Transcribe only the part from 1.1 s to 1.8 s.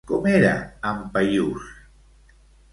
Paiús?